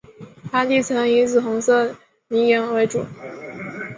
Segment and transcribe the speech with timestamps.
[0.51, 1.95] 该地层以紫红色
[2.29, 3.05] 泥岩为主。